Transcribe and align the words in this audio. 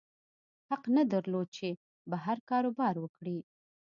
حق 0.69 0.83
نه 0.95 1.03
درلود 1.11 1.47
چې 1.57 1.67
بهر 2.11 2.37
کاروبار 2.49 2.95
وکړي. 2.99 3.37